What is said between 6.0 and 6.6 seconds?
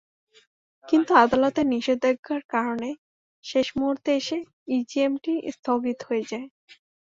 হয়ে যায়।